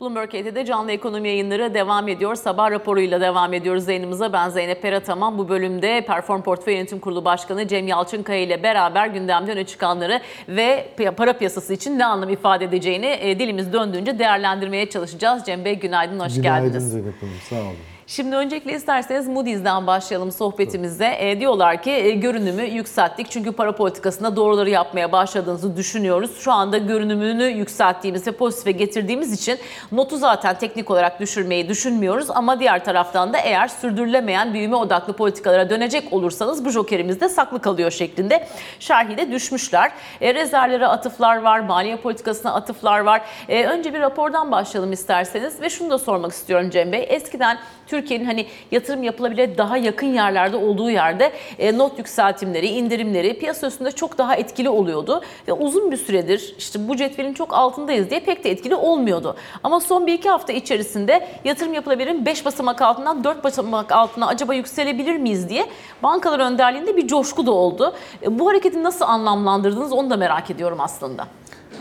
[0.00, 2.34] Bloomberg HT'de canlı ekonomi yayınları devam ediyor.
[2.34, 4.32] Sabah raporuyla devam ediyoruz yayınımıza.
[4.32, 5.38] Ben Zeynep Perataman.
[5.38, 10.88] Bu bölümde Perform Portföy Yönetim Kurulu Başkanı Cem Yalçınkaya ile beraber gündemde öne çıkanları ve
[11.16, 15.44] para piyasası için ne anlam ifade edeceğini e, dilimiz döndüğünce değerlendirmeye çalışacağız.
[15.46, 16.92] Cem Bey günaydın, hoş Günaydın geldiniz.
[16.92, 17.76] Zeynep Hanım, sağ olun.
[18.10, 21.16] Şimdi öncelikle isterseniz Moody's'den başlayalım sohbetimize.
[21.18, 26.40] E, diyorlar ki e, görünümü yükselttik çünkü para politikasında doğruları yapmaya başladığınızı düşünüyoruz.
[26.40, 29.58] Şu anda görünümünü yükselttiğimiz ve pozitife getirdiğimiz için
[29.92, 32.30] notu zaten teknik olarak düşürmeyi düşünmüyoruz.
[32.30, 37.60] Ama diğer taraftan da eğer sürdürülemeyen büyüme odaklı politikalara dönecek olursanız bu jokerimiz de saklı
[37.60, 38.46] kalıyor şeklinde
[38.80, 39.92] şerhi de düşmüşler.
[40.20, 43.22] E, rezervlere atıflar var, maliye politikasına atıflar var.
[43.48, 47.06] E, önce bir rapordan başlayalım isterseniz ve şunu da sormak istiyorum Cem Bey.
[47.08, 47.58] Eskiden
[48.00, 53.92] Türkiye'nin hani yatırım yapılabilir daha yakın yerlerde olduğu yerde e, not yükseltimleri, indirimleri piyasa üstünde
[53.92, 55.22] çok daha etkili oluyordu.
[55.48, 59.36] Ve uzun bir süredir işte bu cetvelin çok altındayız diye pek de etkili olmuyordu.
[59.62, 64.54] Ama son bir iki hafta içerisinde yatırım yapılabilirin 5 basamak altından 4 basamak altına acaba
[64.54, 65.66] yükselebilir miyiz diye
[66.02, 67.94] bankalar önderliğinde bir coşku da oldu.
[68.22, 71.26] E, bu hareketi nasıl anlamlandırdınız onu da merak ediyorum aslında.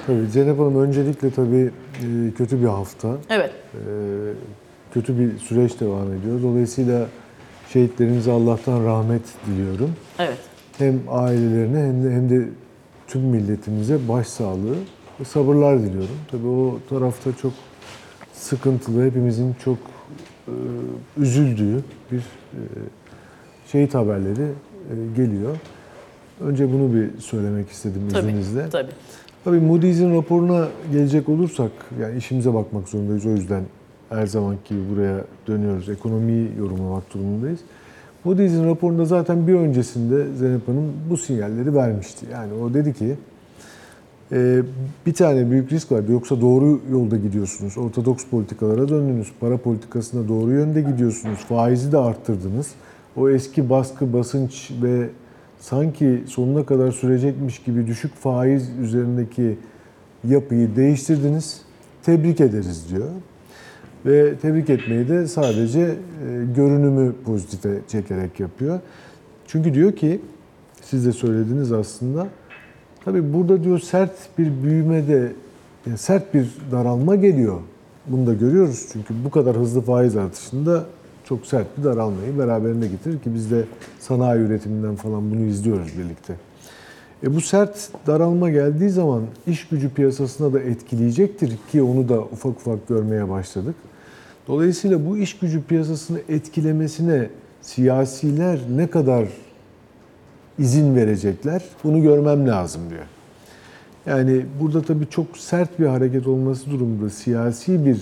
[0.08, 3.52] Tabii Zeynep Hanım öncelikle tabii e, kötü bir hafta, Evet.
[3.74, 3.80] e,
[4.94, 6.42] kötü bir süreç devam ediyor.
[6.44, 7.08] Dolayısıyla
[7.74, 9.92] şehitlerimize Allah'tan rahmet diliyorum.
[10.20, 10.38] Evet.
[10.78, 12.50] Hem ailelerine hem de, hem de
[13.08, 14.76] tüm milletimize başsağlığı
[15.20, 16.18] ve sabırlar diliyorum.
[16.32, 17.54] Tabii o tarafta çok
[18.34, 19.78] sıkıntılı, hepimizin çok
[20.48, 20.54] e,
[21.18, 22.62] üzüldüğü bir e,
[23.72, 25.58] şehit haberleri e, geliyor.
[26.42, 28.28] Önce bunu bir söylemek istedim Tabii.
[28.28, 28.70] izninizle.
[28.70, 28.92] Tabii.
[29.44, 33.26] Tabii Moody's'in raporuna gelecek olursak, yani işimize bakmak zorundayız.
[33.26, 33.64] O yüzden
[34.10, 35.90] her zamanki gibi buraya dönüyoruz.
[35.90, 37.60] Ekonomiyi yorumlamak durumundayız.
[38.24, 42.26] Moody's'in raporunda zaten bir öncesinde Zeynep Hanım bu sinyalleri vermişti.
[42.32, 43.16] Yani o dedi ki,
[44.32, 44.62] e,
[45.06, 46.12] bir tane büyük risk vardı.
[46.12, 47.78] Yoksa doğru yolda gidiyorsunuz.
[47.78, 49.32] Ortodoks politikalara döndünüz.
[49.40, 51.40] Para politikasına doğru yönde gidiyorsunuz.
[51.40, 52.68] Faizi de arttırdınız.
[53.18, 55.10] O eski baskı, basınç ve
[55.60, 59.58] sanki sonuna kadar sürecekmiş gibi düşük faiz üzerindeki
[60.28, 61.62] yapıyı değiştirdiniz.
[62.04, 63.08] Tebrik ederiz diyor.
[64.06, 65.96] Ve tebrik etmeyi de sadece e,
[66.56, 68.80] görünümü pozitife çekerek yapıyor.
[69.48, 70.22] Çünkü diyor ki,
[70.82, 72.28] siz de söylediniz aslında,
[73.06, 75.32] tabii burada diyor sert bir büyümede,
[75.86, 77.60] yani sert bir daralma geliyor.
[78.08, 80.86] Bunu da görüyoruz çünkü bu kadar hızlı faiz artışında
[81.26, 83.66] çok sert bir daralmayı beraberinde getirir ki biz de
[84.00, 86.36] sanayi üretiminden falan bunu izliyoruz birlikte.
[87.24, 92.52] E bu sert daralma geldiği zaman iş gücü piyasasına da etkileyecektir ki onu da ufak
[92.52, 93.76] ufak görmeye başladık.
[94.48, 97.30] Dolayısıyla bu iş gücü piyasasını etkilemesine
[97.62, 99.28] siyasiler ne kadar
[100.60, 103.06] izin verecekler bunu görmem lazım diyor.
[104.06, 108.02] Yani burada tabii çok sert bir hareket olması durumunda siyasi bir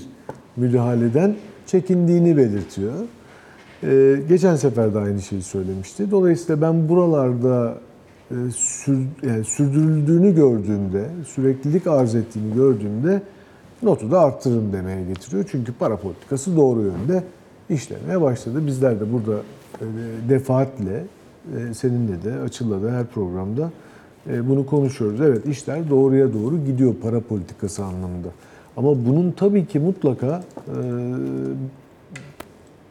[0.55, 1.35] müdahaleden
[1.65, 2.93] çekindiğini belirtiyor.
[3.83, 6.11] Ee, geçen sefer de aynı şeyi söylemişti.
[6.11, 7.77] Dolayısıyla ben buralarda
[9.45, 13.21] sürdürüldüğünü gördüğümde, süreklilik arz ettiğini gördüğümde
[13.83, 15.45] notu da arttırırım demeye getiriyor.
[15.51, 17.23] Çünkü para politikası doğru yönde
[17.69, 18.67] işlemeye başladı.
[18.67, 19.41] Bizler de burada
[19.81, 19.85] e,
[20.29, 21.03] defaatle,
[21.57, 23.71] e, seninle de, Açıl'la da her programda
[24.29, 25.21] e, bunu konuşuyoruz.
[25.21, 28.29] Evet işler doğruya doğru gidiyor para politikası anlamında.
[28.77, 30.77] Ama bunun tabii ki mutlaka e,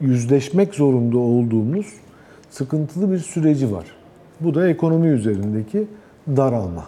[0.00, 1.86] yüzleşmek zorunda olduğumuz
[2.50, 3.95] sıkıntılı bir süreci var.
[4.40, 5.86] Bu da ekonomi üzerindeki
[6.36, 6.84] daralma.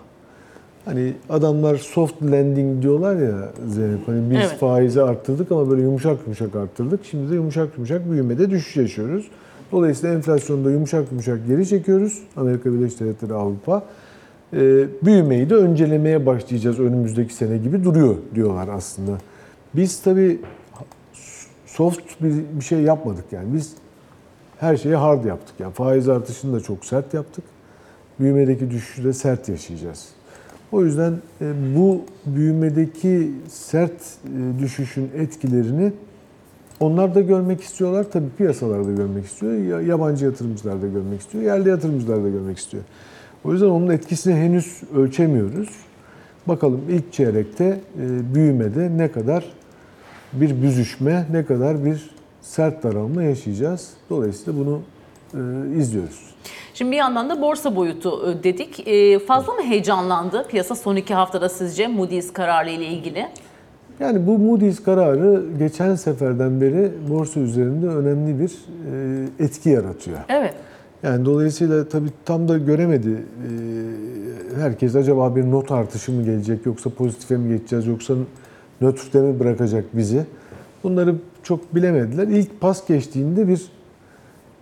[0.85, 4.09] Hani adamlar soft landing diyorlar ya Zeynep.
[4.09, 4.57] Hani biz Evet.
[4.61, 7.01] faizi arttırdık ama böyle yumuşak yumuşak arttırdık.
[7.05, 9.29] Şimdi de yumuşak yumuşak büyümede düşüş yaşıyoruz.
[9.73, 12.23] Dolayısıyla enflasyonda yumuşak yumuşak geri çekiyoruz.
[12.37, 13.83] Amerika Birleşik Devletleri, Avrupa.
[14.53, 19.13] Ee, büyümeyi de öncelemeye başlayacağız önümüzdeki sene gibi duruyor diyorlar aslında.
[19.75, 20.41] Biz tabii
[21.67, 23.55] soft bir, bir şey yapmadık yani.
[23.55, 23.73] Biz
[24.59, 25.55] her şeyi hard yaptık.
[25.61, 27.45] Yani faiz artışını da çok sert yaptık.
[28.21, 30.09] Büyümedeki düşüşü de sert yaşayacağız.
[30.73, 35.93] O yüzden e, bu büyümedeki sert e, düşüşün etkilerini
[36.81, 38.07] onlar da görmek istiyorlar.
[38.13, 39.53] Tabii piyasalar da görmek istiyor.
[39.53, 41.45] ya- Yabancı yatırımcılar da görmek istiyor.
[41.45, 42.83] Yerli yatırımcılar da görmek istiyor.
[43.45, 45.69] O yüzden onun etkisini henüz ölçemiyoruz.
[46.49, 49.45] Bakalım ilk çeyrekte e, büyümede ne kadar
[50.33, 53.91] bir büzüşme, ne kadar bir sert daralma yaşayacağız.
[54.11, 54.81] Dolayısıyla bunu
[55.35, 55.39] e,
[55.79, 56.35] izliyoruz.
[56.75, 58.89] Şimdi bir yandan da borsa boyutu e, dedik.
[58.89, 63.27] E, Fazla mı heyecanlandı piyasa son iki haftada sizce Moody's kararı ile ilgili?
[64.01, 68.51] Yani bu Moody's kararı geçen seferden beri borsa üzerinde önemli bir
[69.41, 70.19] e, etki yaratıyor.
[70.29, 70.55] Evet.
[71.03, 76.91] Yani dolayısıyla tabii tam da göremedi e, herkes acaba bir not artışı mı gelecek yoksa
[76.91, 78.15] pozitife mi geçeceğiz yoksa
[78.81, 80.27] nötrde mi bırakacak bizi?
[80.85, 82.27] Bunları çok bilemediler.
[82.27, 83.63] İlk pas geçtiğinde bir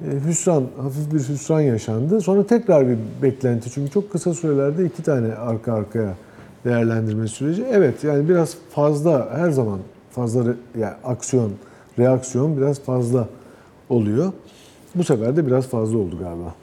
[0.00, 2.20] e, hüsran, hafif bir hüsran yaşandı.
[2.20, 3.70] Sonra tekrar bir beklenti.
[3.70, 6.14] Çünkü çok kısa sürelerde iki tane arka arkaya
[6.64, 7.64] değerlendirme süreci.
[7.72, 9.78] Evet yani biraz fazla her zaman
[10.10, 10.44] fazla
[10.78, 11.52] yani aksiyon,
[11.98, 13.28] reaksiyon biraz fazla
[13.88, 14.32] oluyor.
[14.94, 16.54] Bu sefer de biraz fazla oldu galiba.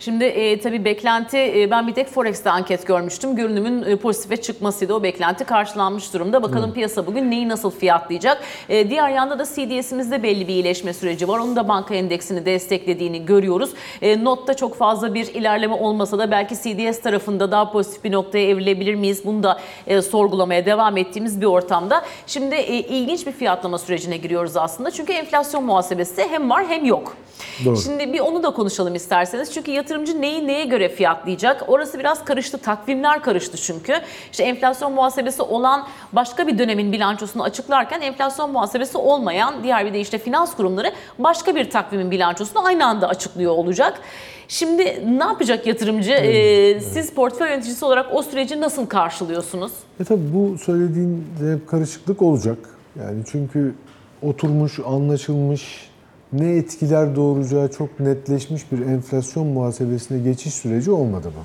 [0.00, 3.36] Şimdi e, tabii beklenti, e, ben bir tek Forex'te anket görmüştüm.
[3.36, 4.94] Görünümün e, pozitife çıkmasıydı.
[4.94, 6.42] O beklenti karşılanmış durumda.
[6.42, 8.42] Bakalım piyasa bugün neyi nasıl fiyatlayacak?
[8.68, 11.38] E, diğer yanda da CDS'imizde belli bir iyileşme süreci var.
[11.38, 13.70] Onun da banka endeksini desteklediğini görüyoruz.
[14.02, 18.46] E, notta çok fazla bir ilerleme olmasa da belki CDS tarafında daha pozitif bir noktaya
[18.46, 19.22] evrilebilir miyiz?
[19.24, 22.04] Bunu da e, sorgulamaya devam ettiğimiz bir ortamda.
[22.26, 24.90] Şimdi e, ilginç bir fiyatlama sürecine giriyoruz aslında.
[24.90, 27.16] Çünkü enflasyon muhasebesi hem var hem yok.
[27.64, 27.76] Doğru.
[27.76, 29.54] Şimdi bir onu da konuşalım isterseniz.
[29.54, 31.64] Çünkü yatırımcı neyi neye göre fiyatlayacak?
[31.68, 32.58] Orası biraz karıştı.
[32.58, 33.92] Takvimler karıştı çünkü.
[34.30, 40.00] İşte enflasyon muhasebesi olan başka bir dönemin bilançosunu açıklarken enflasyon muhasebesi olmayan diğer bir de
[40.00, 44.00] işte finans kurumları başka bir takvimin bilançosunu aynı anda açıklıyor olacak.
[44.48, 46.12] Şimdi ne yapacak yatırımcı?
[46.12, 49.72] Ee, Siz portföy yöneticisi olarak o süreci nasıl karşılıyorsunuz?
[50.00, 52.58] E tabi bu söylediğin hep karışıklık olacak.
[52.98, 53.74] Yani çünkü
[54.22, 55.89] oturmuş, anlaşılmış,
[56.32, 61.44] ne etkiler doğuracağı çok netleşmiş bir enflasyon muhasebesine geçiş süreci olmadı bu.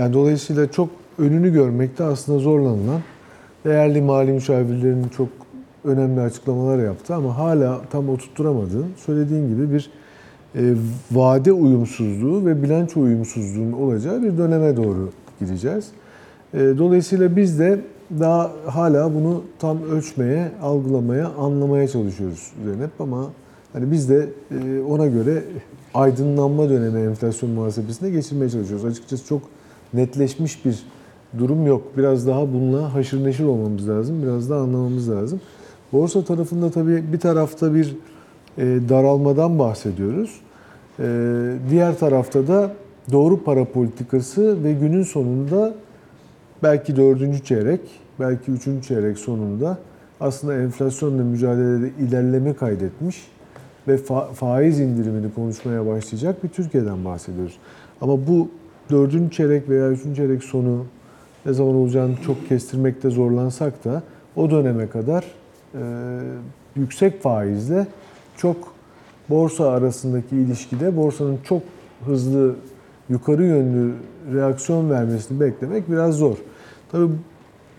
[0.00, 3.00] Yani dolayısıyla çok önünü görmekte aslında zorlanılan
[3.64, 5.28] değerli mali müşavirlerin çok
[5.84, 9.90] önemli açıklamalar yaptı ama hala tam oturtturamadığın, söylediğin gibi bir
[10.54, 10.74] e,
[11.12, 15.10] vade uyumsuzluğu ve bilanço uyumsuzluğunun olacağı bir döneme doğru
[15.40, 15.88] gideceğiz.
[16.54, 17.80] E, dolayısıyla biz de
[18.20, 23.30] daha hala bunu tam ölçmeye, algılamaya, anlamaya çalışıyoruz Zeynep ama
[23.72, 25.42] hani biz de e, ona göre
[25.94, 28.84] aydınlanma dönemi enflasyon muhasebesine geçirmeye çalışıyoruz.
[28.84, 29.42] Açıkçası çok
[29.94, 30.78] netleşmiş bir
[31.38, 31.82] durum yok.
[31.96, 34.22] Biraz daha bununla haşır neşir olmamız lazım.
[34.22, 35.40] Biraz daha anlamamız lazım.
[35.92, 37.96] Borsa tarafında tabii bir tarafta bir
[38.58, 40.40] e, daralmadan bahsediyoruz.
[40.98, 41.04] E,
[41.70, 42.72] diğer tarafta da
[43.12, 45.74] doğru para politikası ve günün sonunda
[46.62, 47.80] belki dördüncü çeyrek,
[48.20, 49.78] belki üçüncü çeyrek sonunda
[50.20, 53.26] aslında enflasyonla mücadelede ilerleme kaydetmiş
[53.88, 57.58] ve fa- faiz indirimini konuşmaya başlayacak bir Türkiye'den bahsediyoruz.
[58.00, 58.48] Ama bu
[58.90, 60.86] dördüncü çeyrek veya üçüncü çeyrek sonu
[61.46, 64.02] ne zaman olacağını çok kestirmekte zorlansak da
[64.36, 65.24] o döneme kadar
[65.74, 65.80] e,
[66.76, 67.86] yüksek faizle
[68.36, 68.56] çok
[69.30, 71.62] borsa arasındaki ilişkide borsanın çok
[72.06, 72.54] hızlı
[73.08, 73.94] yukarı yönlü
[74.34, 76.36] reaksiyon vermesini beklemek biraz zor.
[76.92, 77.12] Tabii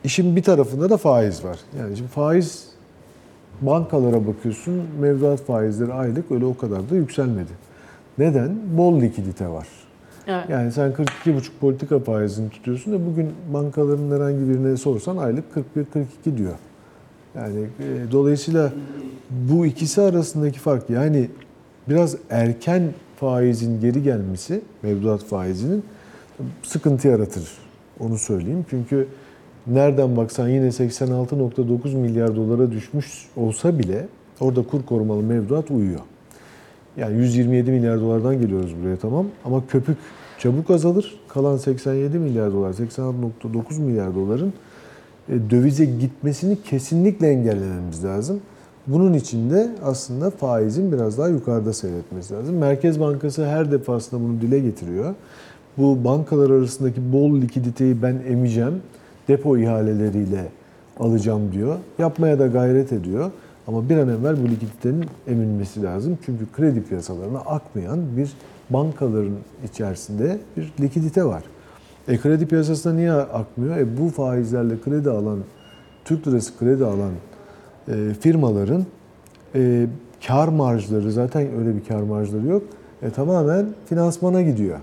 [0.04, 1.60] işin bir tarafında da faiz var.
[1.80, 2.73] Yani şimdi faiz
[3.62, 7.52] bankalara bakıyorsun mevduat faizleri aylık öyle o kadar da yükselmedi.
[8.18, 8.56] Neden?
[8.78, 9.68] Bol likidite var.
[10.28, 10.50] Evet.
[10.50, 15.44] Yani sen 42,5 politika faizini tutuyorsun da bugün bankaların herhangi birine sorsan aylık
[16.26, 16.54] 41-42 diyor.
[17.36, 18.74] Yani e, dolayısıyla
[19.30, 21.30] bu ikisi arasındaki fark yani
[21.90, 22.84] biraz erken
[23.16, 25.84] faizin geri gelmesi, mevduat faizinin
[26.64, 27.48] sıkıntı yaratır.
[28.00, 28.66] Onu söyleyeyim.
[28.70, 29.08] Çünkü
[29.68, 34.08] nereden baksan yine 86.9 milyar dolara düşmüş olsa bile
[34.40, 36.00] orada kur korumalı mevduat uyuyor.
[36.98, 39.98] Yani 127 milyar dolardan geliyoruz buraya tamam ama köpük
[40.40, 41.20] çabuk azalır.
[41.28, 44.54] Kalan 87 milyar dolar, 86.9 milyar doların
[45.30, 48.40] e, dövize gitmesini kesinlikle engellememiz lazım.
[48.88, 52.58] Bunun için de aslında faizin biraz daha yukarıda seyretmesi lazım.
[52.58, 55.16] Merkez Bankası her defasında bunu dile getiriyor.
[55.78, 58.82] Bu bankalar arasındaki bol likiditeyi ben emeceğim,
[59.28, 60.46] depo ihaleleriyle
[61.00, 61.78] alacağım diyor.
[62.00, 63.32] Yapmaya da gayret ediyor.
[63.68, 66.18] Ama bir an evvel bu likiditenin emilmesi lazım.
[66.26, 68.34] Çünkü kredi piyasalarına akmayan bir
[68.70, 71.44] bankaların içerisinde bir likidite var.
[72.08, 73.78] E kredi piyasasına niye akmıyor?
[73.78, 75.40] E bu faizlerle kredi alan,
[76.06, 77.12] Türk lirası kredi alan
[77.88, 78.86] e, firmaların
[79.56, 79.88] e,
[80.28, 82.64] kar marjları zaten öyle bir kar marjları yok.
[83.02, 84.80] E, tamamen finansmana gidiyor.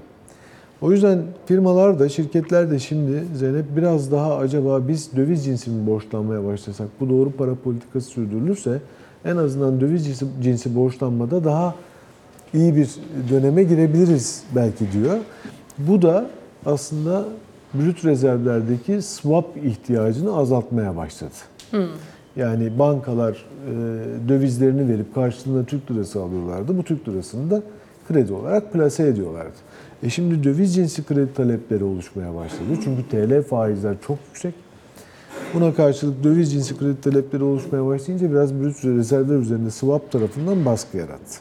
[0.82, 5.86] O yüzden firmalar da şirketler de şimdi Zeynep biraz daha acaba biz döviz cinsi mi
[5.86, 8.80] borçlanmaya başlasak bu doğru para politikası sürdürülürse
[9.24, 11.74] en azından döviz cinsi, cinsi borçlanmada daha
[12.54, 12.88] iyi bir
[13.30, 15.18] döneme girebiliriz belki diyor.
[15.78, 16.26] Bu da
[16.66, 17.24] aslında
[17.74, 21.34] brüt rezervlerdeki swap ihtiyacını azaltmaya başladı.
[22.36, 23.72] Yani bankalar e,
[24.28, 26.78] dövizlerini verip karşılığında Türk lirası alıyorlardı.
[26.78, 27.62] Bu Türk lirasını da
[28.08, 29.56] kredi olarak plase ediyorlardı.
[30.02, 32.80] E şimdi döviz cinsi kredi talepleri oluşmaya başladı.
[32.84, 34.54] Çünkü TL faizler çok yüksek.
[35.54, 40.96] Buna karşılık döviz cinsi kredi talepleri oluşmaya başlayınca biraz brüt rezervler üzerinde swap tarafından baskı
[40.96, 41.38] yarattı.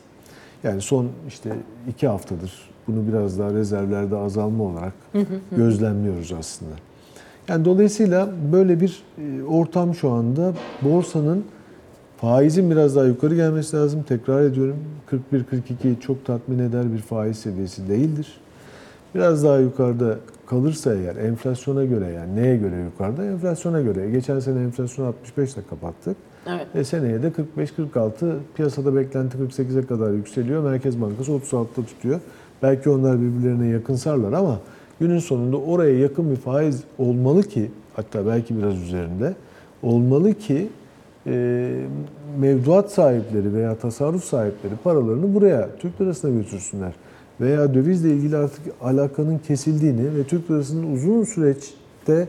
[0.63, 1.55] Yani son işte
[1.89, 4.93] iki haftadır bunu biraz daha rezervlerde azalma olarak
[5.57, 6.71] gözlemliyoruz aslında.
[7.47, 10.11] Yani dolayısıyla böyle bir e, ortam şu
[10.81, 11.43] borsanın
[12.17, 14.03] faizin biraz daha yukarı gelmesi lazım.
[14.03, 14.77] Tekrar ediyorum
[15.33, 18.27] 41-42 çok tatmin eder bir faiz seviyesi değildir.
[19.15, 23.25] Biraz daha yukarıda kalırsa eğer enflasyona göre yani neye göre yukarıda?
[23.25, 24.09] Enflasyona göre.
[24.09, 26.17] Geçen sene enflasyon 65 ile kapattık.
[26.47, 26.67] Evet.
[26.75, 30.63] E seneye de 45-46 piyasada beklenti 48'e kadar yükseliyor.
[30.63, 32.19] Merkez Bankası 36'da tutuyor.
[32.63, 34.59] Belki onlar birbirlerine yakınsarlar ama
[34.99, 39.33] günün sonunda oraya yakın bir faiz olmalı ki hatta belki biraz üzerinde
[39.83, 40.69] olmalı ki
[41.27, 41.71] e,
[42.39, 46.91] mevduat sahipleri veya tasarruf sahipleri paralarını buraya Türk lirasına götürsünler.
[47.41, 52.27] Veya dövizle ilgili artık alakanın kesildiğini ve Türk lirasının uzun süreçte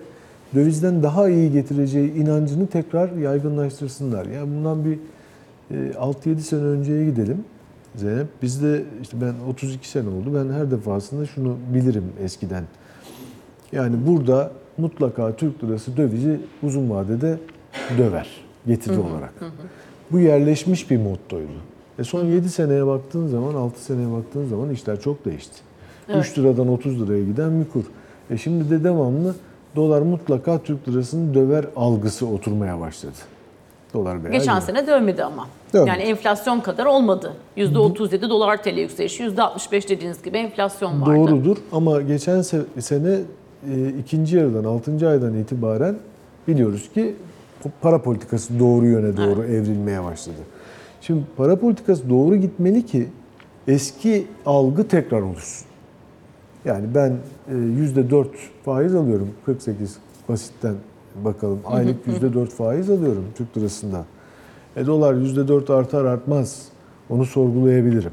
[0.55, 4.27] dövizden daha iyi getireceği inancını tekrar yaygınlaştırsınlar.
[4.27, 4.99] Yani bundan bir
[5.71, 7.45] e, 6-7 sene önceye gidelim.
[7.97, 10.35] Zeynep bizde işte ben 32 sene oldu.
[10.35, 12.65] Ben her defasında şunu bilirim eskiden.
[13.73, 17.39] Yani burada mutlaka Türk lirası dövizi uzun vadede
[17.99, 18.29] döver
[18.67, 19.33] getiri olarak.
[20.13, 21.70] Bu yerleşmiş bir mottoydu.
[22.01, 25.55] E son 7 seneye baktığın zaman, 6 seneye baktığın zaman işler çok değişti.
[26.09, 26.27] Evet.
[26.27, 27.85] 3 liradan 30 liraya giden bir kur.
[28.31, 29.35] E şimdi de devamlı
[29.77, 33.13] dolar mutlaka Türk lirasını döver algısı oturmaya başladı.
[33.95, 34.65] Dolar veya Geçen euro.
[34.65, 35.47] sene dövmedi ama.
[35.75, 35.89] Dövmedi.
[35.89, 37.33] Yani enflasyon kadar olmadı.
[37.57, 41.15] %37 dolar TL yükselişi, %65 dediğiniz gibi enflasyon vardı.
[41.17, 43.19] Doğrudur ama geçen se- sene
[43.73, 45.97] e, ikinci yarıdan, altıncı aydan itibaren
[46.49, 47.15] biliyoruz ki
[47.81, 50.37] para politikası doğru yöne doğru evrilmeye başladı.
[51.01, 53.09] Şimdi para politikası doğru gitmeli ki
[53.69, 55.67] eski algı tekrar oluşsun.
[56.65, 57.17] Yani ben
[57.53, 58.31] e, yüzde dört
[58.65, 59.97] faiz alıyorum 48
[60.29, 60.75] basitten
[61.25, 61.61] bakalım.
[61.65, 64.05] Aylık yüzde dört faiz alıyorum Türk lirasında.
[64.77, 66.69] E dolar yüzde dört artar artmaz.
[67.11, 68.13] Onu sorgulayabilirim.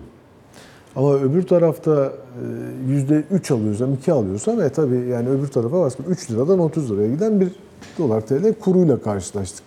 [0.96, 6.04] Ama öbür tarafta e, yüzde üç alıyorsam, iki alıyorsam e tabii yani öbür tarafa baskın
[6.04, 7.52] 3 liradan 30 liraya giden bir
[7.98, 9.64] dolar TL kuruyla karşılaştık.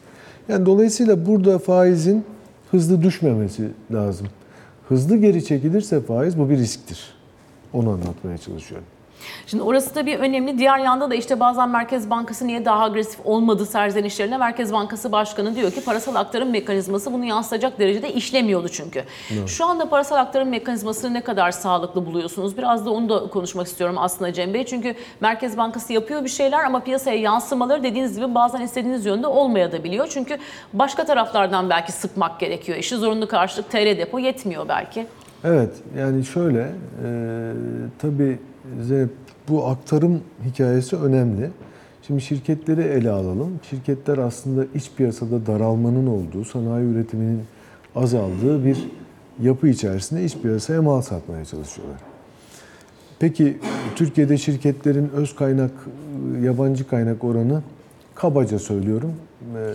[0.48, 2.24] Yani dolayısıyla burada faizin
[2.70, 4.26] hızlı düşmemesi lazım.
[4.88, 7.14] Hızlı geri çekilirse faiz bu bir risktir.
[7.72, 8.86] Onu anlatmaya çalışıyorum.
[9.46, 10.58] Şimdi orası da bir önemli.
[10.58, 15.56] Diğer yanda da işte bazen Merkez Bankası niye daha agresif olmadı serzenişlerine Merkez Bankası Başkanı
[15.56, 19.04] diyor ki parasal aktarım mekanizması bunu yansıtacak derecede işlemiyordu çünkü.
[19.46, 22.58] Şu anda parasal aktarım mekanizmasını ne kadar sağlıklı buluyorsunuz?
[22.58, 24.66] Biraz da onu da konuşmak istiyorum aslında Cem Bey.
[24.66, 30.06] Çünkü Merkez Bankası yapıyor bir şeyler ama piyasaya yansımaları dediğiniz gibi bazen istediğiniz yönde olmayabiliyor.
[30.10, 30.38] Çünkü
[30.72, 32.78] başka taraflardan belki sıkmak gerekiyor.
[32.78, 35.06] İşi zorunlu karşılık TL depo yetmiyor belki.
[35.44, 37.08] Evet, yani şöyle, e,
[37.98, 38.38] tabii
[39.48, 41.50] bu aktarım hikayesi önemli.
[42.06, 43.60] Şimdi şirketleri ele alalım.
[43.70, 47.42] Şirketler aslında iç piyasada daralmanın olduğu, sanayi üretiminin
[47.94, 48.88] azaldığı bir
[49.42, 51.98] yapı içerisinde iç piyasaya mal satmaya çalışıyorlar.
[53.18, 53.58] Peki
[53.96, 55.70] Türkiye'de şirketlerin öz kaynak,
[56.42, 57.62] yabancı kaynak oranı
[58.14, 59.12] kabaca söylüyorum,
[59.56, 59.74] e,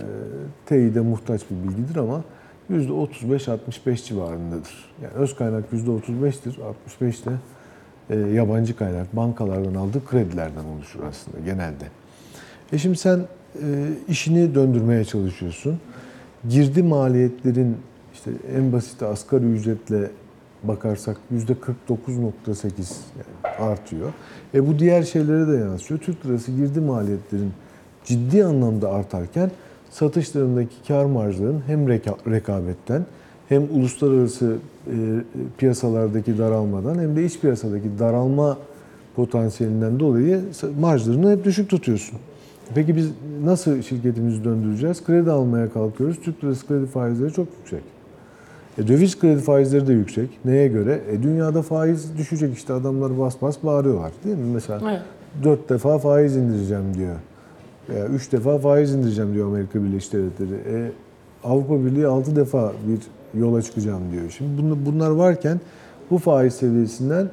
[0.66, 2.24] teyide muhtaç bir bilgidir ama
[2.70, 4.84] %35-65 civarındadır.
[5.02, 7.30] Yani öz kaynak %35'tir, 65 de
[8.10, 11.84] e, yabancı kaynak bankalardan aldığı kredilerden oluşur aslında genelde.
[12.72, 15.80] E şimdi sen e, işini döndürmeye çalışıyorsun.
[16.48, 17.76] Girdi maliyetlerin
[18.14, 20.10] işte en basit asgari ücretle
[20.62, 22.66] bakarsak %49.8
[23.16, 24.12] yani artıyor.
[24.54, 26.00] E bu diğer şeylere de yansıyor.
[26.00, 27.52] Türk lirası girdi maliyetlerin
[28.04, 29.50] ciddi anlamda artarken
[29.90, 33.06] satışlarındaki kar marjların hem reka- rekabetten
[33.48, 34.94] hem uluslararası e,
[35.58, 38.58] piyasalardaki daralmadan hem de iç piyasadaki daralma
[39.16, 40.40] potansiyelinden dolayı
[40.80, 42.18] marjlarını hep düşük tutuyorsun.
[42.74, 43.10] Peki biz
[43.44, 45.04] nasıl şirketimizi döndüreceğiz?
[45.04, 46.20] Kredi almaya kalkıyoruz.
[46.20, 47.82] Türk lirası kredi faizleri çok yüksek.
[48.78, 50.30] E, döviz kredi faizleri de yüksek.
[50.44, 51.00] Neye göre?
[51.10, 54.44] E, dünyada faiz düşecek işte adamlar bas bas bağırıyorlar değil mi?
[54.54, 55.02] Mesela Evet.
[55.44, 57.14] dört defa faiz indireceğim diyor.
[57.88, 60.54] Veya üç defa faiz indireceğim diyor Amerika Birleşik Devletleri.
[60.54, 60.90] E,
[61.44, 62.98] Avrupa Birliği altı defa bir
[63.34, 64.30] yola çıkacağım diyor.
[64.38, 65.60] Şimdi bunlar varken
[66.10, 67.28] bu faiz seviyesinden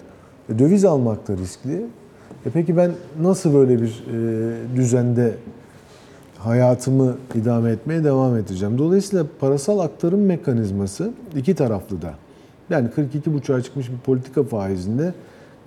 [0.50, 1.86] e, döviz almak da riskli.
[2.46, 5.34] E peki ben nasıl böyle bir e, düzende
[6.38, 8.78] hayatımı idame etmeye devam edeceğim?
[8.78, 12.14] Dolayısıyla parasal aktarım mekanizması iki taraflı da.
[12.70, 15.14] Yani 42,5'a çıkmış bir politika faizinde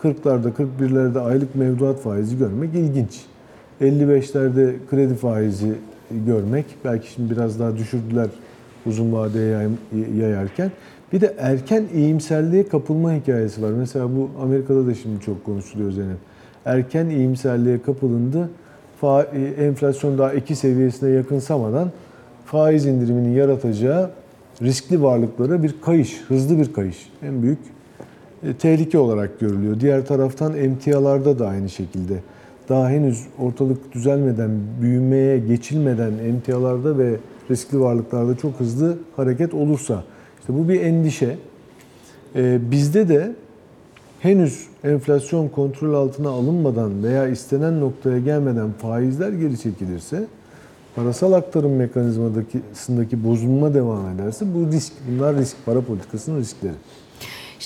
[0.03, 3.25] 40'larda 41'lerde aylık mevduat faizi görmek ilginç.
[3.81, 5.73] 55'lerde kredi faizi
[6.27, 8.29] görmek belki şimdi biraz daha düşürdüler
[8.87, 10.71] uzun vadeye yay- yayarken.
[11.13, 13.71] Bir de erken iyimserliğe kapılma hikayesi var.
[13.71, 16.17] Mesela bu Amerika'da da şimdi çok konuşuluyor Zeynep.
[16.65, 18.51] Erken iyimserliğe kapılındı.
[19.03, 21.91] E, enflasyon daha iki seviyesine yakınsamadan
[22.45, 24.11] faiz indiriminin yaratacağı
[24.63, 27.11] riskli varlıklara bir kayış, hızlı bir kayış.
[27.23, 27.59] En büyük
[28.43, 29.81] e, tehlike olarak görülüyor.
[29.81, 32.15] Diğer taraftan emtialarda da aynı şekilde.
[32.69, 34.51] daha henüz ortalık düzelmeden,
[34.83, 37.17] büyümeye geçilmeden emtialarda ve
[37.51, 40.05] riskli varlıklarda çok hızlı hareket olursa,
[40.41, 41.39] işte bu bir endişe.
[42.37, 43.33] Ee, bizde de
[44.21, 50.25] henüz enflasyon kontrol altına alınmadan veya istenen noktaya gelmeden faizler geri çekilirse,
[50.97, 56.73] parasal aktarım mekanizmasındaki bozulma devam ederse bu risk, bunlar risk, para politikasının riskleri.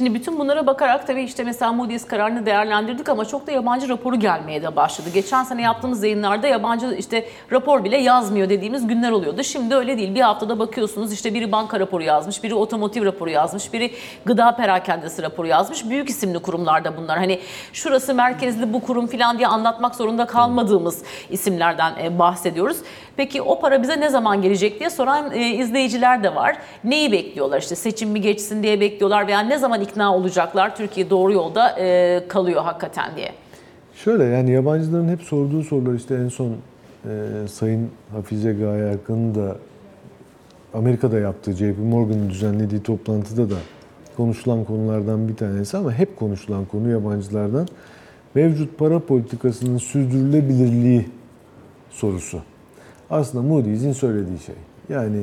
[0.01, 4.17] Şimdi bütün bunlara bakarak tabii işte mesela Moody's kararını değerlendirdik ama çok da yabancı raporu
[4.17, 5.09] gelmeye de başladı.
[5.15, 9.43] Geçen sene yaptığımız yayınlarda yabancı işte rapor bile yazmıyor dediğimiz günler oluyordu.
[9.43, 10.15] Şimdi öyle değil.
[10.15, 13.91] Bir haftada bakıyorsunuz işte biri banka raporu yazmış, biri otomotiv raporu yazmış, biri
[14.25, 15.89] gıda perakendesi raporu yazmış.
[15.91, 17.19] Büyük isimli kurumlarda bunlar.
[17.19, 17.41] Hani
[17.73, 22.77] şurası merkezli bu kurum falan diye anlatmak zorunda kalmadığımız isimlerden e, bahsediyoruz.
[23.21, 26.57] Peki o para bize ne zaman gelecek diye soran e, izleyiciler de var.
[26.85, 27.59] Neyi bekliyorlar?
[27.61, 32.21] İşte seçim mi geçsin diye bekliyorlar veya ne zaman ikna olacaklar Türkiye doğru yolda e,
[32.29, 33.33] kalıyor hakikaten diye.
[33.95, 37.11] Şöyle yani yabancıların hep sorduğu sorular işte en son e,
[37.49, 39.57] Sayın Hafize Gaye Erkan'ın da
[40.75, 43.59] Amerika'da yaptığı JP Morgan'ın düzenlediği toplantıda da
[44.17, 47.69] konuşulan konulardan bir tanesi ama hep konuşulan konu yabancılardan
[48.35, 51.09] mevcut para politikasının sürdürülebilirliği
[51.91, 52.43] sorusu.
[53.11, 54.55] Aslında Moody's'in söylediği şey.
[54.89, 55.23] Yani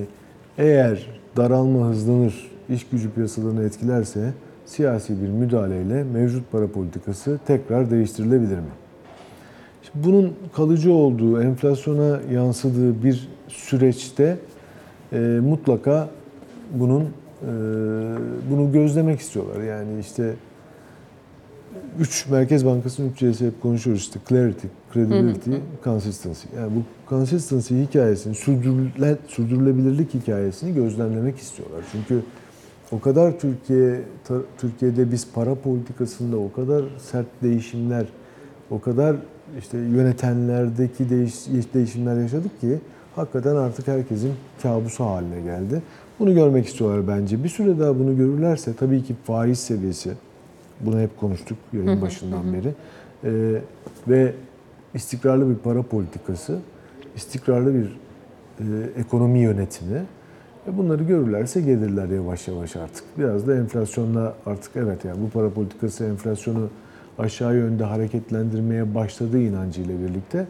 [0.57, 4.33] eğer daralma hızlanır, iş gücü piyasalarını etkilerse
[4.65, 8.71] siyasi bir müdahaleyle mevcut para politikası tekrar değiştirilebilir mi?
[9.83, 14.37] Şimdi bunun kalıcı olduğu, enflasyona yansıdığı bir süreçte
[15.13, 16.09] e, mutlaka
[16.73, 17.07] bunun e,
[18.51, 19.63] bunu gözlemek istiyorlar.
[19.63, 20.33] Yani işte
[21.99, 25.51] 3 Merkez Bankası'nın 3 C'si hep konuşuyoruz işte clarity, credibility,
[25.83, 26.47] consistency.
[26.57, 31.83] Yani bu consistency hikayesini, sürdürüle, sürdürülebilirlik hikayesini gözlemlemek istiyorlar.
[31.91, 32.23] Çünkü
[32.91, 34.01] o kadar Türkiye
[34.57, 38.05] Türkiye'de biz para politikasında o kadar sert değişimler,
[38.69, 39.15] o kadar
[39.59, 41.33] işte yönetenlerdeki değiş,
[41.73, 42.79] değişimler yaşadık ki
[43.15, 44.31] hakikaten artık herkesin
[44.63, 45.81] kabusu haline geldi.
[46.19, 47.43] Bunu görmek istiyorlar bence.
[47.43, 50.11] Bir süre daha bunu görürlerse tabii ki faiz seviyesi,
[50.81, 52.73] bunu hep konuştuk yayın başından beri.
[53.23, 53.61] Ee,
[54.07, 54.33] ve
[54.93, 56.59] istikrarlı bir para politikası,
[57.15, 57.99] istikrarlı bir
[58.59, 58.63] e,
[58.99, 60.03] ekonomi yönetimi.
[60.67, 63.03] E bunları görürlerse gelirler yavaş yavaş artık.
[63.17, 66.69] Biraz da enflasyonla artık evet yani bu para politikası enflasyonu
[67.19, 70.47] aşağı yönde hareketlendirmeye başladığı inancıyla birlikte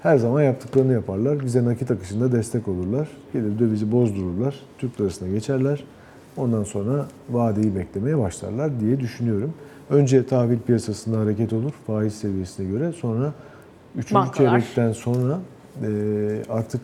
[0.00, 1.44] her zaman yaptıklarını yaparlar.
[1.44, 3.08] Bize nakit akışında destek olurlar.
[3.32, 4.60] Gelir dövizi bozdururlar.
[4.78, 5.84] Türk lirasına geçerler.
[6.36, 9.54] Ondan sonra vadeyi beklemeye başlarlar diye düşünüyorum.
[9.90, 12.92] Önce tahvil piyasasında hareket olur faiz seviyesine göre.
[12.92, 13.32] Sonra
[13.96, 14.08] 3.
[14.36, 15.38] çeyrekten sonra
[15.82, 15.88] e,
[16.48, 16.80] artık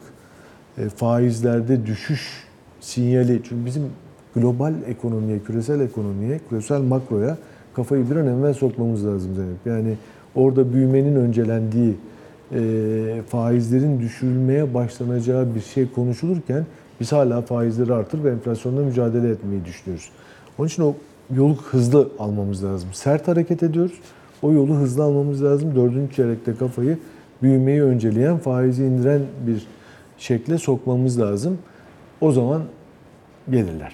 [0.78, 2.44] e, faizlerde düşüş
[2.80, 3.40] sinyali.
[3.48, 3.82] Çünkü bizim
[4.34, 7.38] global ekonomiye, küresel ekonomiye, küresel makroya
[7.74, 9.66] kafayı bir an evvel sokmamız lazım Zeynep.
[9.66, 9.96] Yani
[10.34, 11.96] orada büyümenin öncelendiği,
[12.52, 16.66] e, faizlerin düşürülmeye başlanacağı bir şey konuşulurken
[17.02, 20.08] biz hala faizleri artır ve enflasyonla mücadele etmeyi düşünüyoruz.
[20.58, 20.94] Onun için o
[21.34, 22.88] yolu hızlı almamız lazım.
[22.92, 23.92] Sert hareket ediyoruz.
[24.42, 25.74] O yolu hızlı almamız lazım.
[25.76, 26.98] Dördüncü çeyrekte kafayı
[27.42, 29.66] büyümeyi önceleyen, faizi indiren bir
[30.18, 31.58] şekle sokmamız lazım.
[32.20, 32.62] O zaman
[33.50, 33.92] gelirler.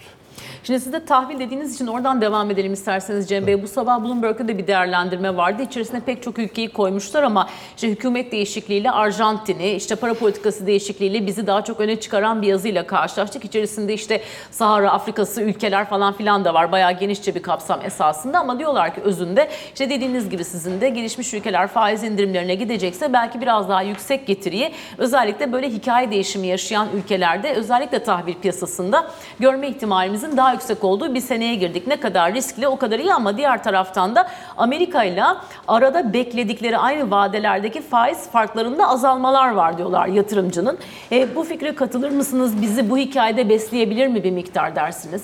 [0.69, 3.63] Şimdi siz de tahvil dediğiniz için oradan devam edelim isterseniz Cem Bey.
[3.63, 5.63] Bu sabah Bloomberg'da da bir değerlendirme vardı.
[5.63, 11.47] İçerisine pek çok ülkeyi koymuşlar ama işte hükümet değişikliğiyle Arjantin'i, işte para politikası değişikliğiyle bizi
[11.47, 13.45] daha çok öne çıkaran bir yazıyla karşılaştık.
[13.45, 16.73] İçerisinde işte Sahara Afrikası ülkeler falan filan da var.
[16.73, 21.35] Bayağı genişçe bir kapsam esasında ama diyorlar ki özünde işte dediğiniz gibi sizin de gelişmiş
[21.35, 27.55] ülkeler faiz indirimlerine gidecekse belki biraz daha yüksek getiriyi özellikle böyle hikaye değişimi yaşayan ülkelerde
[27.55, 31.87] özellikle tahvil piyasasında görme ihtimalimizin daha yüksek olduğu bir seneye girdik.
[31.87, 35.23] Ne kadar riskli o kadar iyi ama diğer taraftan da Amerika ile
[35.69, 40.79] arada bekledikleri aynı vadelerdeki faiz farklarında azalmalar var diyorlar yatırımcının.
[41.13, 42.63] E, bu fikre katılır mısınız?
[42.63, 45.23] Bizi bu hikayede besleyebilir mi bir miktar dersiniz?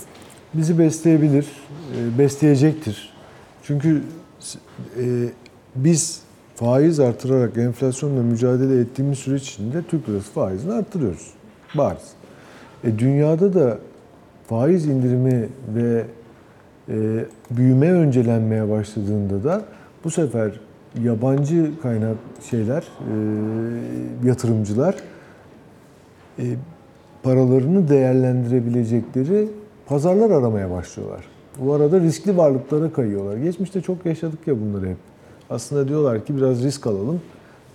[0.54, 1.46] Bizi besleyebilir,
[1.96, 3.12] e, besleyecektir.
[3.62, 4.02] Çünkü
[4.96, 5.04] e,
[5.76, 6.22] biz
[6.56, 11.30] faiz artırarak enflasyonla mücadele ettiğimiz süreç içinde Türk lirası faizini arttırıyoruz.
[11.74, 12.12] Bariz.
[12.84, 13.78] E, dünyada da
[14.46, 16.04] faiz indirimi ve
[16.88, 19.62] e, büyüme öncelenmeye başladığında da
[20.04, 20.60] bu sefer
[21.02, 22.16] yabancı kaynak
[22.50, 23.14] şeyler, e,
[24.28, 24.94] yatırımcılar
[26.38, 26.44] e,
[27.22, 29.48] paralarını değerlendirebilecekleri
[29.86, 31.24] pazarlar aramaya başlıyorlar.
[31.58, 33.36] Bu arada riskli varlıklara kayıyorlar.
[33.36, 34.96] Geçmişte çok yaşadık ya bunları hep.
[35.50, 37.20] Aslında diyorlar ki biraz risk alalım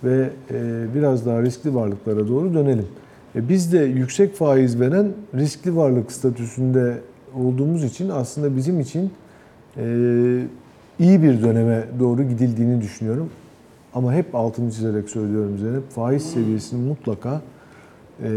[0.04, 2.86] ve e, biraz daha riskli varlıklara doğru dönelim.
[3.36, 6.98] E biz de yüksek faiz veren riskli varlık statüsünde
[7.34, 9.12] olduğumuz için aslında bizim için
[9.76, 9.84] e,
[10.98, 13.30] iyi bir döneme doğru gidildiğini düşünüyorum.
[13.94, 17.42] Ama hep altını çizerek söylüyorum Zeynep, faiz seviyesinin mutlaka
[18.22, 18.30] e,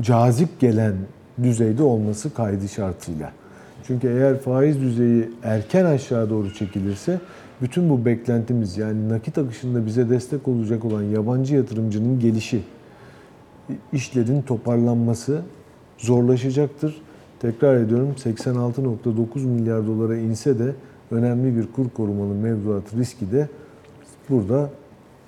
[0.00, 0.94] cazip gelen
[1.42, 3.32] düzeyde olması kaydı şartıyla.
[3.86, 7.20] Çünkü eğer faiz düzeyi erken aşağı doğru çekilirse
[7.62, 12.62] bütün bu beklentimiz yani nakit akışında bize destek olacak olan yabancı yatırımcının gelişi,
[13.92, 15.42] işlerin toparlanması
[15.98, 17.02] zorlaşacaktır.
[17.40, 20.74] Tekrar ediyorum 86.9 milyar dolara inse de
[21.10, 23.48] önemli bir kur korumalı mevduat riski de
[24.30, 24.70] burada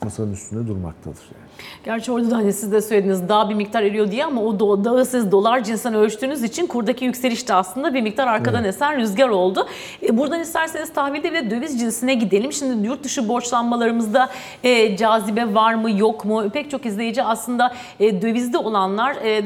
[0.02, 1.41] masanın üstünde durmaktadır.
[1.84, 5.04] Gerçi orada da hani siz de söylediniz daha bir miktar eriyor diye ama o dağı
[5.04, 9.66] siz dolar cinsinden ölçtüğünüz için kurdaki yükseliş de aslında bir miktar arkadan esen rüzgar oldu.
[10.02, 12.52] E, buradan isterseniz tahvilde ve döviz cinsine gidelim.
[12.52, 14.28] Şimdi yurt dışı borçlanmalarımızda
[14.64, 16.50] e, cazibe var mı yok mu?
[16.50, 19.42] Pek çok izleyici aslında e, dövizde olanlar e,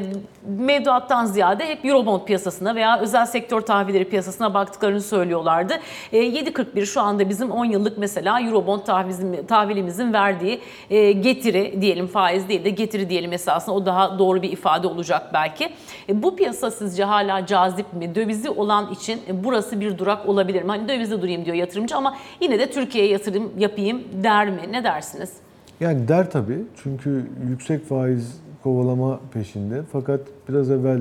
[0.47, 5.75] mevduattan ziyade hep Eurobond piyasasına veya özel sektör tahvilleri piyasasına baktıklarını söylüyorlardı.
[6.12, 12.13] E, 7.41 şu anda bizim 10 yıllık mesela Eurobond tahvilim- tahvilimizin verdiği e, getiri diyelim
[12.13, 15.69] faiz değil de getiri diyelim esasında o daha doğru bir ifade olacak belki.
[16.09, 18.15] E, bu piyasa sizce hala cazip mi?
[18.15, 20.69] Dövizi olan için e, burası bir durak olabilir mi?
[20.69, 24.61] Hani dövizde durayım diyor yatırımcı ama yine de Türkiye'ye yatırım yapayım der mi?
[24.71, 25.33] Ne dersiniz?
[25.81, 29.83] Yani der tabii çünkü yüksek faiz kovalama peşinde.
[29.93, 31.01] Fakat biraz evvel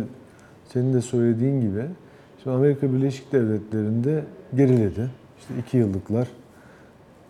[0.73, 1.81] senin de söylediğin gibi
[2.43, 4.23] şimdi Amerika Birleşik Devletleri'nde
[4.55, 5.09] geriledi.
[5.39, 6.27] İşte 2 yıllıklar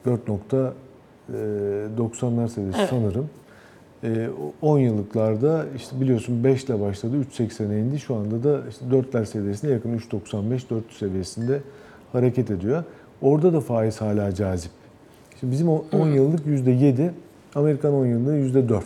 [0.06, 2.90] 4.90'lar seviyesi Evet.
[2.90, 3.30] sanırım.
[4.06, 4.30] Ee,
[4.62, 8.00] 10 yıllıklarda işte biliyorsun 5 ile başladı 3.80'e indi.
[8.00, 11.62] Şu anda da işte 4'ler seviyesine yakın 3.95-400 seviyesinde
[12.12, 12.84] hareket ediyor.
[13.22, 14.72] Orada da faiz hala cazip.
[15.40, 17.10] Şimdi bizim o 10 yıllık %7,
[17.56, 18.82] Amerikan 10 yıllığı %4.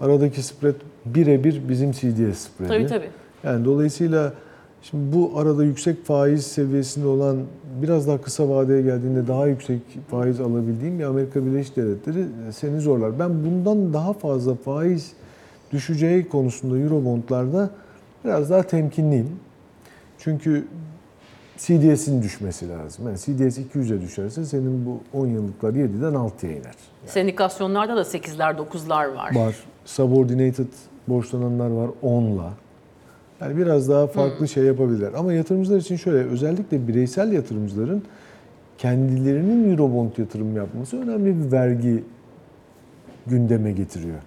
[0.00, 0.74] Aradaki spread
[1.06, 2.68] birebir bizim CDS spreadi.
[2.68, 3.10] Tabii tabii.
[3.44, 4.32] Yani dolayısıyla
[4.90, 7.36] şimdi bu arada yüksek faiz seviyesinde olan
[7.82, 12.80] biraz daha kısa vadeye geldiğinde daha yüksek faiz alabildiğim bir Amerika Birleşik Devletleri e, seni
[12.80, 13.18] zorlar.
[13.18, 15.12] Ben bundan daha fazla faiz
[15.72, 17.70] düşeceği konusunda Eurobondlarda
[18.24, 19.30] biraz daha temkinliyim.
[20.18, 20.64] Çünkü
[21.58, 23.06] CDS'in düşmesi lazım.
[23.06, 26.74] Yani CDS 200'e düşerse senin bu 10 yıllıklar 7'den 6'ya iner.
[27.06, 29.36] Sendikasyonlarda da 8'ler 9'lar var.
[29.36, 29.54] Var.
[29.84, 30.68] Subordinated
[31.08, 32.52] borçlananlar var 10'la.
[33.40, 35.12] Yani biraz daha farklı şey yapabilirler.
[35.16, 38.02] Ama yatırımcılar için şöyle özellikle bireysel yatırımcıların
[38.78, 42.04] kendilerinin Eurobond yatırım yapması önemli bir vergi
[43.26, 44.18] gündeme getiriyor.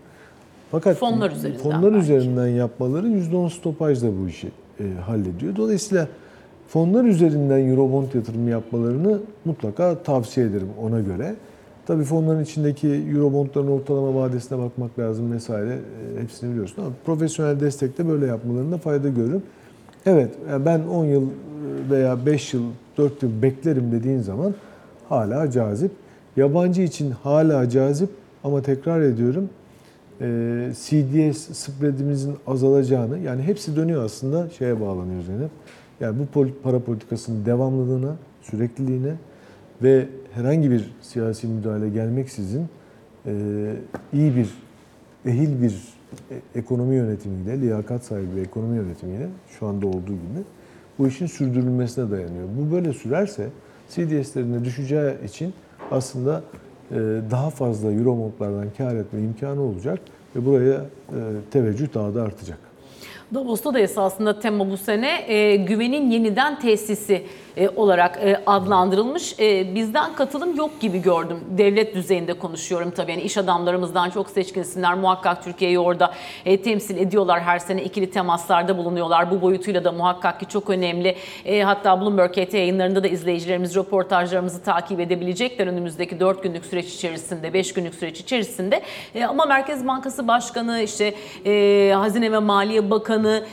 [0.72, 1.98] Fakat Fonlar üzerinden fonlar belki.
[1.98, 4.48] üzerinden yapmaları %10 stopajla bu işi
[4.80, 5.56] e, hallediyor.
[5.56, 6.08] Dolayısıyla
[6.68, 11.36] fonlar üzerinden Eurobond yatırımı yapmalarını mutlaka tavsiye ederim ona göre.
[11.90, 15.74] Tabii fonların içindeki Eurobondların ortalama vadesine bakmak lazım vesaire.
[16.18, 19.44] E, hepsini biliyorsun ama profesyonel destekte böyle yapmalarında fayda görürüm.
[20.06, 21.28] Evet yani ben 10 yıl
[21.90, 22.64] veya 5 yıl,
[22.98, 24.56] 4 yıl beklerim dediğin zaman
[25.10, 25.92] hala cazip.
[26.38, 28.10] Yabancı için hala cazip
[28.44, 29.50] ama tekrar ediyorum
[30.22, 30.26] e,
[30.74, 35.52] CDS spreadimizin azalacağını yani hepsi dönüyor aslında şeye bağlanıyor Zeynep.
[36.00, 39.14] Yani bu para politikasının devamlılığına, sürekliliğine
[39.84, 42.68] ve herhangi bir siyasi müdahale gelmeksizin
[43.26, 43.32] e,
[44.14, 44.50] iyi bir,
[45.26, 45.84] ehil bir
[46.32, 49.28] e- ekonomi yönetimiyle, liyakat sahibi bir ekonomi yönetimiyle
[49.60, 50.44] şu anda olduğu gibi
[51.00, 52.48] bu işin sürdürülmesine dayanıyor.
[52.58, 53.50] Bu böyle sürerse
[53.90, 55.54] CDS'lerine düşeceği için
[55.92, 56.44] aslında
[56.92, 56.96] e,
[57.32, 60.00] daha fazla Eurobondlardan kar etme imkanı olacak
[60.36, 61.18] ve buraya e,
[61.52, 62.69] teveccüh daha da artacak.
[63.34, 67.24] Davos'ta da esasında tema bu sene e, güvenin yeniden tesisi
[67.58, 69.40] e, olarak e, adlandırılmış.
[69.40, 71.40] E, bizden katılım yok gibi gördüm.
[71.58, 73.12] Devlet düzeyinde konuşuyorum tabii.
[73.12, 76.14] Yani iş adamlarımızdan çok seçkin isimler muhakkak Türkiye'yi orada
[76.46, 77.42] e, temsil ediyorlar.
[77.42, 79.32] Her sene ikili temaslarda bulunuyorlar.
[79.32, 81.16] Bu boyutuyla da muhakkak ki çok önemli.
[81.46, 87.54] E, hatta Bloomberg HT yayınlarında da izleyicilerimiz röportajlarımızı takip edebilecekler önümüzdeki 4 günlük süreç içerisinde,
[87.54, 88.82] 5 günlük süreç içerisinde.
[89.16, 91.14] E, ama Merkez Bankası Başkanı, işte
[91.46, 93.44] e, Hazine ve Maliye Bakanı e,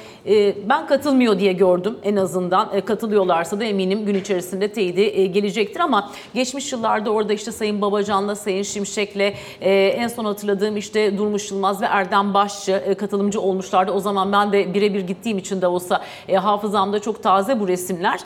[0.68, 2.70] ben katılmıyor diye gördüm en azından.
[2.72, 7.82] E, katılıyorlarsa da eminim gün içerisinde teyidi e, gelecektir ama geçmiş yıllarda orada işte Sayın
[7.82, 13.40] Babacan'la, Sayın Şimşek'le e, en son hatırladığım işte Durmuş Yılmaz ve Erdem Başçı e, katılımcı
[13.40, 13.92] olmuşlardı.
[13.92, 16.02] O zaman ben de birebir gittiğim için Davos'a
[16.34, 18.20] hafızamda çok taze bu resimler.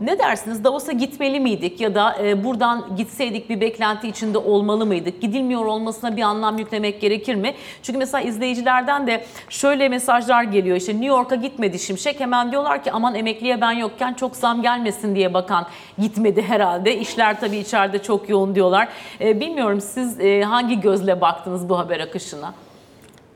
[0.00, 0.64] Ne dersiniz?
[0.64, 5.20] Davos'a gitmeli miydik ya da buradan gitseydik bir beklenti içinde olmalı mıydık?
[5.20, 7.54] Gidilmiyor olmasına bir anlam yüklemek gerekir mi?
[7.82, 10.76] Çünkü mesela izleyicilerden de şöyle mesajlar geliyor.
[10.84, 12.20] İşte New York'a gitmedi Şimşek.
[12.20, 15.66] Hemen diyorlar ki aman emekliye ben yokken çok zam gelmesin diye bakan
[15.98, 16.98] gitmedi herhalde.
[16.98, 18.88] İşler tabii içeride çok yoğun diyorlar.
[19.20, 22.54] E, bilmiyorum siz e, hangi gözle baktınız bu haber akışına?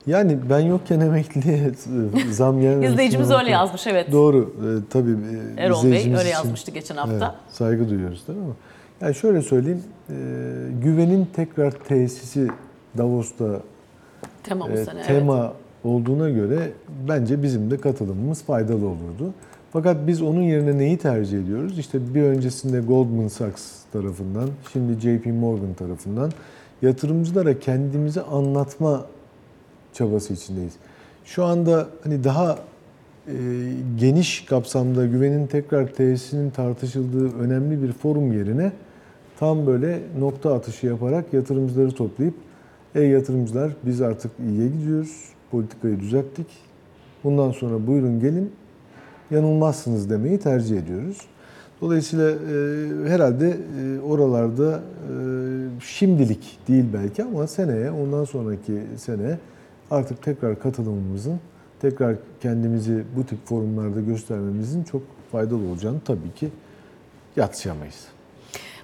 [0.07, 2.93] Yani ben yokken emekliye e, zam gelmesi.
[2.93, 4.13] İzleyicimiz öyle yazmış evet.
[4.13, 4.39] Doğru.
[4.39, 5.17] E, tabii
[5.57, 7.15] e, Erol Bey öyle yazmıştı geçen hafta.
[7.15, 8.55] Evet, saygı duyuyoruz değil mi?
[9.01, 10.15] Yani şöyle söyleyeyim, e,
[10.83, 12.49] güvenin tekrar tesisi
[12.99, 13.45] Davos'ta
[14.43, 15.03] Tema bu e, sene.
[15.09, 15.53] evet.
[15.89, 16.71] Olduğuna göre
[17.09, 19.35] bence bizim de katılımımız faydalı olurdu.
[19.73, 21.79] Fakat biz onun yerine neyi tercih ediyoruz?
[21.79, 26.33] İşte bir öncesinde Goldman Sachs tarafından, şimdi JP Morgan tarafından
[26.83, 29.07] yatırımcılara kendimizi anlatma
[29.93, 30.73] çabası içindeyiz.
[31.25, 32.59] Şu anda hani daha
[33.27, 33.35] e,
[33.99, 38.73] geniş kapsamda güvenin tekrar tesisinin tartışıldığı önemli bir forum yerine
[39.39, 42.35] tam böyle nokta atışı yaparak yatırımcıları toplayıp
[42.95, 46.47] ey yatırımcılar biz artık iyiye gidiyoruz, politikayı düzelttik.
[47.25, 48.53] Bundan sonra buyurun gelin
[49.31, 51.19] yanılmazsınız demeyi tercih ediyoruz.
[51.81, 55.15] Dolayısıyla e, herhalde e, oralarda e,
[55.81, 59.39] şimdilik değil belki ama seneye, ondan sonraki sene
[59.91, 61.41] artık tekrar katılımımızın,
[61.81, 66.49] tekrar kendimizi bu tip forumlarda göstermemizin çok faydalı olacağını tabii ki
[67.37, 68.18] yatsıyamayız.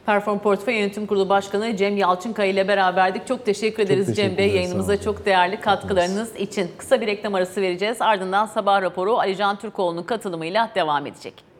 [0.06, 3.26] Perform Portföy Yönetim Kurulu Başkanı Cem Yalçınkaya ile beraberdik.
[3.26, 6.70] Çok teşekkür ederiz Cem Bey yayınımıza çok değerli katkılarınız için.
[6.78, 8.02] Kısa bir reklam arası vereceğiz.
[8.02, 11.53] Ardından sabah raporu Alican Türkoğlu'nun katılımıyla devam edecek.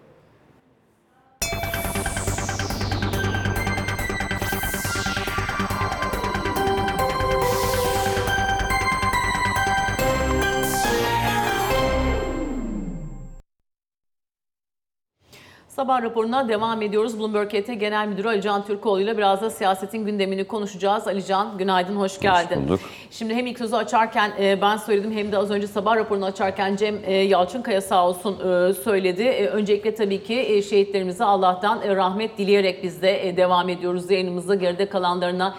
[15.77, 17.19] Sabah raporuna devam ediyoruz.
[17.19, 21.09] Bloomberg ET Genel Müdürü Alican Türkoğlu ile biraz da siyasetin gündemini konuşacağız.
[21.09, 22.65] Alican günaydın, hoş geldin.
[22.65, 22.81] bulduk.
[23.11, 26.77] Şimdi hem ilk sözü açarken e, ben söyledim hem de az önce sabah raporunu açarken
[26.77, 29.51] Cem e, Yalçınkaya sağ olsun e, söyledi.
[29.53, 34.55] Öncelikle tabii ki şehitlerimize Allah'tan rahmet dileyerek biz de devam ediyoruz yayınımızda.
[34.55, 35.55] Geride kalanlarına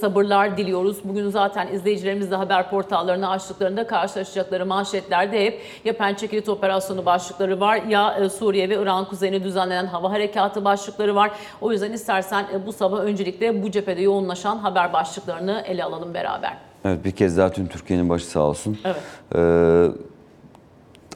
[0.00, 0.96] sabırlar diliyoruz.
[1.04, 7.60] Bugün zaten izleyicilerimiz de haber portallarını açtıklarında karşılaşacakları manşetlerde hep ya Pençe Kilit Operasyonu başlıkları
[7.60, 11.30] var ya Suriye ve İran kuzeyine düzenlenen hava harekatı başlıkları var.
[11.60, 16.56] O yüzden istersen e, bu sabah öncelikle bu cephede yoğunlaşan haber başlıklarını ele alalım beraber.
[16.84, 18.78] Evet bir kez daha tüm Türkiye'nin başı sağ olsun.
[18.84, 19.02] Evet.
[19.36, 19.86] Ee,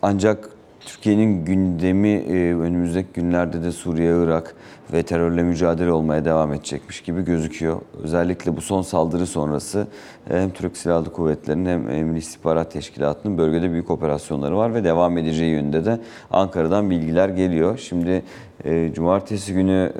[0.02, 0.50] ancak
[0.86, 4.54] Türkiye'nin gündemi e, önümüzdeki günlerde de Suriye, Irak
[4.92, 7.80] ve terörle mücadele olmaya devam edecekmiş gibi gözüküyor.
[8.02, 9.86] Özellikle bu son saldırı sonrası
[10.30, 15.18] e, hem Türk Silahlı Kuvvetleri'nin hem Milli İstihbarat Teşkilatı'nın bölgede büyük operasyonları var ve devam
[15.18, 17.78] edeceği yönünde de Ankara'dan bilgiler geliyor.
[17.78, 18.22] Şimdi
[18.64, 19.92] e, Cumartesi günü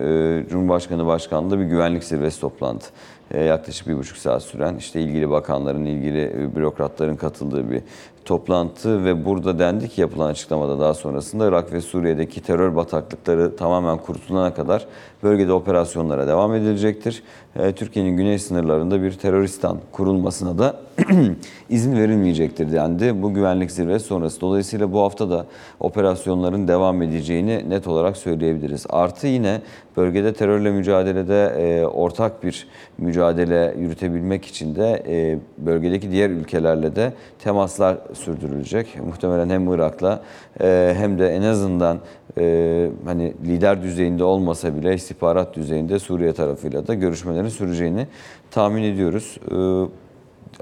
[0.51, 2.87] Cumhurbaşkanı Başkanlığı bir güvenlik zirvesi toplantı.
[3.31, 7.83] E, yaklaşık bir buçuk saat süren işte ilgili bakanların, ilgili bürokratların katıldığı bir
[8.25, 13.99] toplantı ve burada dendi ki yapılan açıklamada daha sonrasında Irak ve Suriye'deki terör bataklıkları tamamen
[13.99, 14.87] kurtulana kadar
[15.23, 17.23] bölgede operasyonlara devam edilecektir.
[17.57, 20.77] E, Türkiye'nin güney sınırlarında bir teröristan kurulmasına da
[21.69, 24.41] izin verilmeyecektir dendi bu güvenlik zirvesi sonrası.
[24.41, 25.47] Dolayısıyla bu hafta da
[25.81, 28.87] operasyonların devam edeceğini net olarak söyleyebiliriz.
[28.91, 29.61] Artı yine
[29.97, 32.67] bölgede terörle mücadelede e, ortak bir
[32.99, 38.99] mücadele yürütebilmek için de e, bölgedeki diğer ülkelerle de temaslar sürdürülecek.
[39.07, 40.23] Muhtemelen hem Irak'la
[40.61, 41.99] e, hem de en azından
[42.39, 48.07] e, hani lider düzeyinde olmasa bile istihbarat düzeyinde Suriye tarafıyla da görüşmelerin süreceğini
[48.51, 49.39] tahmin ediyoruz.
[49.51, 49.57] E,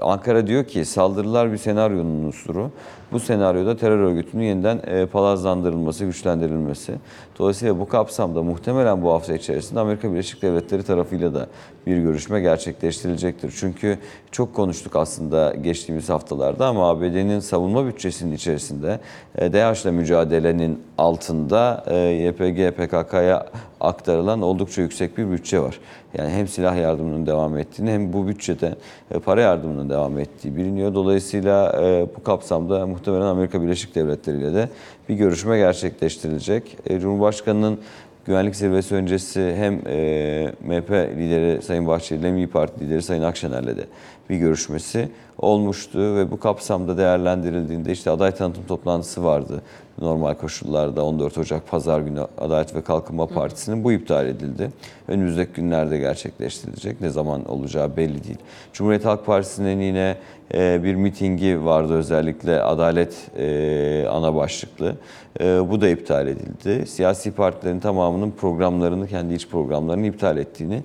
[0.01, 2.71] Ankara diyor ki saldırılar bir senaryonun unsuru.
[3.11, 6.93] Bu senaryoda terör örgütünün yeniden e, palazlandırılması, güçlendirilmesi.
[7.39, 11.47] Dolayısıyla bu kapsamda muhtemelen bu hafta içerisinde Amerika Birleşik Devletleri tarafıyla da
[11.87, 13.53] bir görüşme gerçekleştirilecektir.
[13.59, 13.97] Çünkü
[14.31, 18.99] çok konuştuk aslında geçtiğimiz haftalarda ama ABD'nin savunma bütçesinin içerisinde
[19.35, 23.45] e, DAEŞ'la mücadelenin altında e, YPG, PKK'ya
[23.79, 25.79] aktarılan oldukça yüksek bir bütçe var.
[26.17, 28.75] Yani hem silah yardımının devam ettiğini hem bu bütçede
[29.11, 30.93] e, para yardımının devam ettiği biliniyor.
[30.93, 34.69] Dolayısıyla e, bu kapsamda muhtemelen Amerika Birleşik Devletleri ile de
[35.09, 36.77] bir görüşme gerçekleştirilecek.
[36.85, 37.79] E, Cumhurbaşkanının
[38.25, 43.77] güvenlik zirvesi öncesi hem e, MHP lideri Sayın Bahçeli hem İYİ Parti lideri Sayın Akşener'le
[43.77, 43.85] de
[44.29, 49.61] bir görüşmesi olmuştu ve bu kapsamda değerlendirildiğinde işte aday tanıtım toplantısı vardı
[50.01, 54.71] normal koşullarda 14 Ocak Pazar günü Adalet ve Kalkınma Partisi'nin bu iptal edildi.
[55.07, 57.01] Önümüzdeki günlerde gerçekleştirilecek.
[57.01, 58.37] Ne zaman olacağı belli değil.
[58.73, 60.17] Cumhuriyet Halk Partisi'nin yine
[60.53, 64.95] e, bir mitingi vardı özellikle adalet e, ana başlıklı.
[65.39, 66.87] E, bu da iptal edildi.
[66.87, 70.83] Siyasi partilerin tamamının programlarını, kendi iç programlarını iptal ettiğini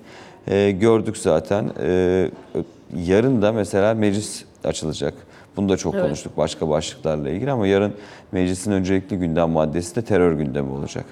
[0.81, 1.71] gördük zaten.
[2.97, 5.15] Yarın da mesela meclis açılacak.
[5.57, 6.05] Bunu da çok Evet.
[6.05, 7.93] konuştuk başka başlıklarla ilgili ama yarın
[8.33, 11.05] meclisin öncelikli gündem maddesi de terör gündemi olacak.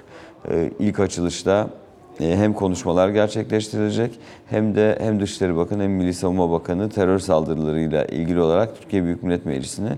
[0.49, 1.69] Ee, ilk açılışta
[2.19, 4.11] e, hem konuşmalar gerçekleştirilecek
[4.49, 9.23] hem de hem Dışişleri Bakanı hem Milli Savunma Bakanı terör saldırılarıyla ilgili olarak Türkiye Büyük
[9.23, 9.89] Millet Meclisi'ni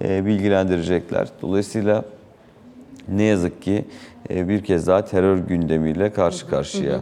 [0.00, 1.28] e, bilgilendirecekler.
[1.42, 2.04] Dolayısıyla
[3.08, 3.84] ne yazık ki
[4.30, 7.00] e, bir kez daha terör gündemiyle karşı karşıya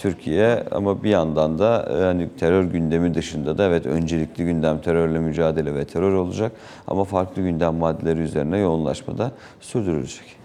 [0.00, 5.18] Türkiye ama bir yandan da e, hani terör gündemi dışında da evet öncelikli gündem terörle
[5.18, 6.52] mücadele ve terör olacak
[6.86, 10.40] ama farklı gündem maddeleri üzerine yoğunlaşma da sürdürülecek.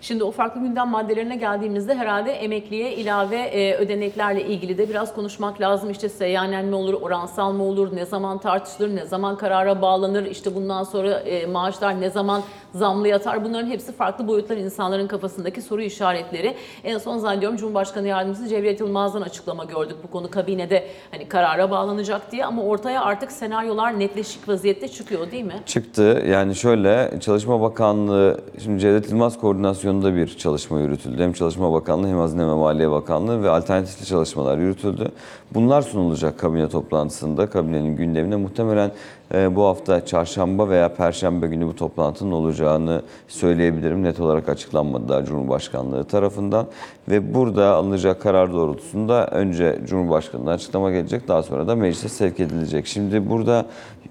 [0.00, 5.60] Şimdi o farklı gündem maddelerine geldiğimizde herhalde emekliye ilave e, ödeneklerle ilgili de biraz konuşmak
[5.60, 5.90] lazım.
[5.90, 10.54] İşte seyyanen mi olur, oransal mı olur, ne zaman tartışılır, ne zaman karara bağlanır, işte
[10.54, 12.42] bundan sonra e, maaşlar ne zaman
[12.74, 13.44] zamlı yatar.
[13.44, 16.54] Bunların hepsi farklı boyutlar insanların kafasındaki soru işaretleri.
[16.84, 22.32] En son zannediyorum Cumhurbaşkanı Yardımcısı Cevdet Yılmaz'dan açıklama gördük bu konu kabinede hani karara bağlanacak
[22.32, 25.62] diye ama ortaya artık senaryolar netleşik vaziyette çıkıyor değil mi?
[25.66, 26.24] Çıktı.
[26.28, 31.22] Yani şöyle Çalışma Bakanlığı, şimdi Cevdet Yılmaz koordinasyonunda bir çalışma yürütüldü.
[31.22, 35.08] Hem Çalışma Bakanlığı hem Hazine ve Maliye Bakanlığı ve alternatifli çalışmalar yürütüldü.
[35.54, 38.36] Bunlar sunulacak kabine toplantısında, kabinenin gündemine.
[38.36, 38.90] Muhtemelen
[39.32, 44.02] bu hafta çarşamba veya perşembe günü bu toplantının olacağını söyleyebilirim.
[44.02, 46.66] Net olarak açıklanmadı daha Cumhurbaşkanlığı tarafından.
[47.08, 52.86] Ve burada alınacak karar doğrultusunda önce Cumhurbaşkanı'ndan açıklama gelecek, daha sonra da meclise sevk edilecek.
[52.86, 53.66] Şimdi burada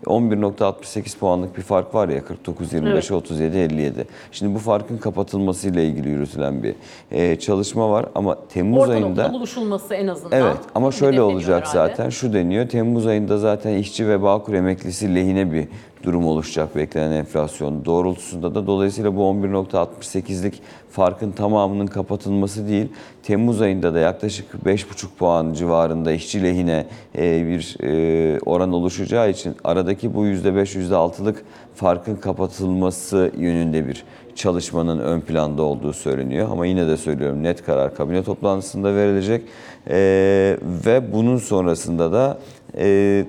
[0.05, 3.11] 11.68 puanlık bir fark var ya 49-25'e Evet.
[3.11, 3.91] 37-57.
[4.31, 6.75] Şimdi bu farkın kapatılmasıyla ilgili yürütülen bir
[7.11, 10.39] e, çalışma var ama Temmuz Orta ayında buluşulması en azından.
[10.39, 11.89] Evet ama şöyle olacak herhalde.
[11.89, 12.09] zaten.
[12.09, 12.69] Şu deniyor.
[12.69, 15.67] Temmuz ayında zaten işçi ve Bağkur emeklisi lehine bir
[16.03, 18.67] durum oluşacak beklenen enflasyon doğrultusunda da.
[18.67, 20.61] Dolayısıyla bu 11.68'lik
[20.91, 22.87] farkın tamamının kapatılması değil.
[23.23, 26.85] Temmuz ayında da yaklaşık 5,5 puan civarında işçi lehine
[27.17, 31.43] e, bir e, oran oluşacağı için aradaki bu %5, %6'lık
[31.75, 34.03] farkın kapatılması yönünde bir
[34.35, 36.49] çalışmanın ön planda olduğu söyleniyor.
[36.51, 39.41] Ama yine de söylüyorum net karar kabine toplantısında verilecek.
[39.89, 42.37] Ee, ve bunun sonrasında da
[42.77, 43.25] e,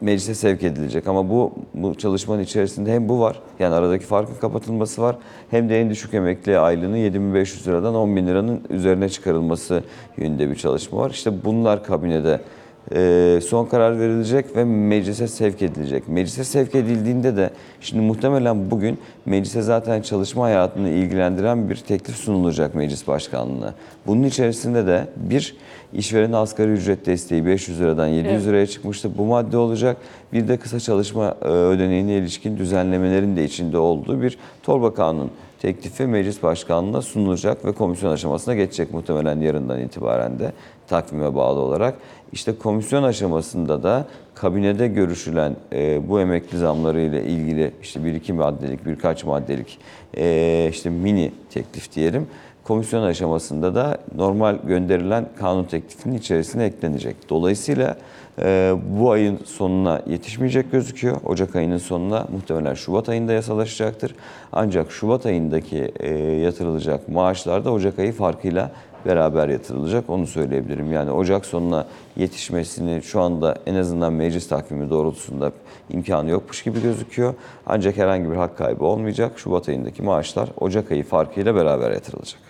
[0.00, 1.06] meclise sevk edilecek.
[1.06, 5.16] Ama bu, bu çalışmanın içerisinde hem bu var, yani aradaki farkın kapatılması var,
[5.50, 9.82] hem de en düşük emekli aylığının 7500 liradan 10 bin liranın üzerine çıkarılması
[10.16, 11.10] yönünde bir çalışma var.
[11.10, 12.40] İşte bunlar kabinede
[13.40, 16.08] son karar verilecek ve meclise sevk edilecek.
[16.08, 17.50] Meclise sevk edildiğinde de
[17.80, 23.74] şimdi muhtemelen bugün meclise zaten çalışma hayatını ilgilendiren bir teklif sunulacak meclis başkanlığına.
[24.06, 25.56] Bunun içerisinde de bir
[25.92, 28.46] işveren asgari ücret desteği 500 liradan 700 Evet.
[28.46, 29.10] liraya çıkmıştı.
[29.18, 29.96] Bu madde olacak.
[30.32, 35.30] Bir de kısa çalışma e, ödeneğine ilişkin düzenlemelerin de içinde olduğu bir torba kanun
[35.62, 40.52] teklifi meclis başkanlığına sunulacak ve komisyon aşamasına geçecek muhtemelen yarından itibaren de
[40.90, 41.94] takvime bağlı olarak.
[42.32, 48.32] İşte komisyon aşamasında da kabinede görüşülen e, bu emekli zamları ile ilgili işte bir iki
[48.32, 49.78] maddelik birkaç maddelik
[50.16, 52.26] e, işte mini teklif diyelim.
[52.64, 57.16] Komisyon aşamasında da normal gönderilen kanun teklifinin içerisine eklenecek.
[57.30, 57.96] Dolayısıyla
[58.42, 61.16] e, bu ayın sonuna yetişmeyecek gözüküyor.
[61.24, 64.14] Ocak ayının sonuna muhtemelen Şubat ayında yasalaşacaktır.
[64.52, 68.70] Ancak Şubat ayındaki e, yatırılacak maaşlar da Ocak ayı farkıyla
[69.06, 70.10] beraber yatırılacak.
[70.10, 70.92] Onu söyleyebilirim.
[70.92, 71.86] Yani Ocak sonuna
[72.16, 75.52] yetişmesini şu anda en azından meclis takvimi doğrultusunda
[75.90, 77.34] imkanı yokmuş gibi gözüküyor.
[77.66, 79.38] Ancak herhangi bir hak kaybı olmayacak.
[79.38, 82.49] Şubat ayındaki maaşlar Ocak ayı farkıyla beraber yatırılacak.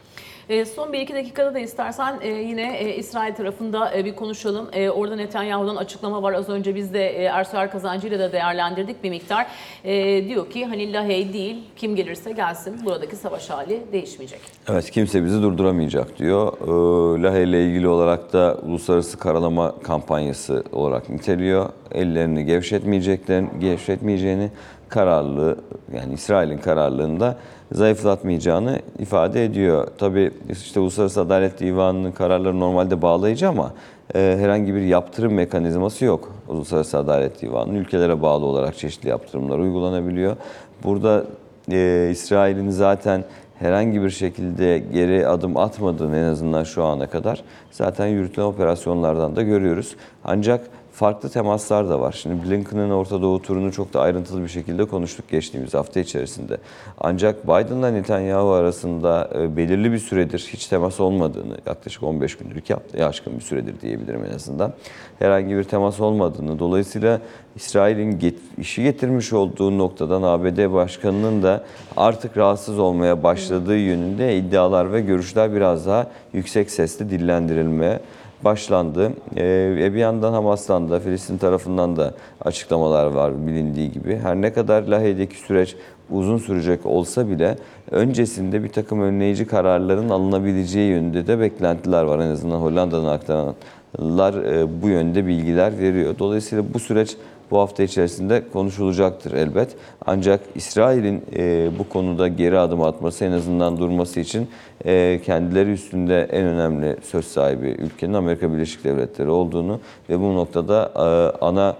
[0.51, 4.69] E, son bir iki dakikada da istersen e, yine e, İsrail tarafında e, bir konuşalım.
[4.73, 6.33] E, orada Netanyahu'dan açıklama var.
[6.33, 9.47] Az önce biz de e, Ersoy Kazancı ile de değerlendirdik bir miktar.
[9.85, 14.41] E, diyor ki hani Lahey değil kim gelirse gelsin buradaki savaş hali değişmeyecek.
[14.69, 16.53] Evet kimse bizi durduramayacak diyor.
[16.63, 21.69] Ee, Lahey ile ilgili olarak da uluslararası karalama kampanyası olarak niteliyor.
[21.93, 24.51] Ellerini gevşetmeyeceklerini, gevşetmeyeceğini
[24.89, 25.57] kararlı
[25.95, 27.37] yani İsrail'in kararlılığında
[27.73, 29.89] zayıflatmayacağını ifade ediyor.
[29.99, 33.73] Tabii işte Uluslararası Adalet Divanı'nın kararları normalde bağlayıcı ama
[34.15, 36.33] e, herhangi bir yaptırım mekanizması yok.
[36.49, 40.37] Uluslararası Adalet Divanı'nın ülkelere bağlı olarak çeşitli yaptırımlar uygulanabiliyor.
[40.85, 41.25] Burada
[41.73, 43.25] e, İsrail'in zaten
[43.59, 49.43] herhangi bir şekilde geri adım atmadığını en azından şu ana kadar zaten yürütülen operasyonlardan da
[49.43, 49.97] görüyoruz.
[50.25, 50.61] Ancak
[51.01, 52.13] farklı temaslar da var.
[52.23, 56.57] Şimdi Blinken'ın Orta Doğu turunu çok da ayrıntılı bir şekilde konuştuk geçtiğimiz hafta içerisinde.
[57.01, 62.75] Ancak Biden'la Netanyahu arasında e, belirli bir süredir hiç temas olmadığını, yaklaşık 15 gündür, iki
[62.75, 64.73] haftaya aşkın bir süredir diyebilirim en azından.
[65.19, 67.21] Herhangi bir temas olmadığını, dolayısıyla
[67.57, 71.65] İsrail'in get- işi getirmiş olduğu noktadan ABD Başkanı'nın da
[71.97, 78.01] artık rahatsız olmaya başladığı yönünde iddialar ve görüşler biraz daha yüksek sesle dillendirilmeye
[78.45, 79.13] başlandı.
[79.37, 82.15] Ee, bir yandan Hamas'tan da Filistin tarafından da
[82.45, 84.17] açıklamalar var bilindiği gibi.
[84.23, 85.77] Her ne kadar Lahey'deki süreç
[86.11, 87.57] uzun sürecek olsa bile
[87.91, 92.19] öncesinde bir takım önleyici kararların alınabileceği yönünde de beklentiler var.
[92.19, 96.15] En azından Hollanda'dan aktaranlar e, bu yönde bilgiler veriyor.
[96.19, 97.17] Dolayısıyla bu süreç
[97.51, 99.77] bu hafta içerisinde konuşulacaktır elbet.
[100.07, 104.49] Ancak İsrail'in e, bu konuda geri adım atması en azından durması için
[104.85, 110.93] e, kendileri üstünde en önemli söz sahibi ülkenin Amerika Birleşik Devletleri olduğunu ve bu noktada
[110.95, 111.01] e,
[111.45, 111.77] ana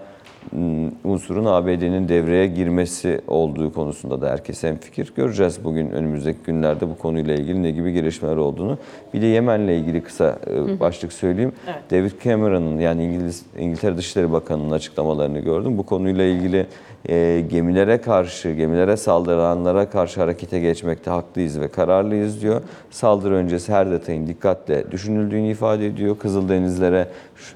[1.03, 5.13] unsurun ABD'nin devreye girmesi olduğu konusunda da herkes hemfikir.
[5.15, 8.77] Göreceğiz bugün önümüzdeki günlerde bu konuyla ilgili ne gibi gelişmeler olduğunu.
[9.13, 11.51] Bir de Yemen'le ilgili kısa e, başlık söyleyeyim.
[11.67, 11.91] Evet.
[11.91, 15.77] David Cameron'ın yani İngiliz İngiltere Dışişleri Bakanı'nın açıklamalarını gördüm.
[15.77, 16.65] Bu konuyla ilgili
[17.09, 22.61] e, gemilere karşı, gemilere saldıranlara karşı harekete geçmekte haklıyız ve kararlıyız diyor.
[22.91, 26.17] Saldırı öncesi her detayın dikkatle düşünüldüğünü ifade ediyor.
[26.17, 27.07] Kızıldenizlere,